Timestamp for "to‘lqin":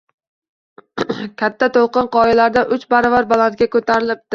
1.77-2.11